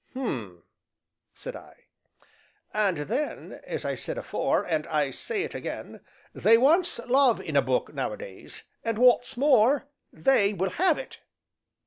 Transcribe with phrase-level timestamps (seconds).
[0.15, 0.63] "Hum!"
[1.31, 1.83] said I.
[2.73, 5.99] "And then, as I said afore and I say it again,
[6.33, 11.19] they wants love in a book nowadays, and wot's more they will have it."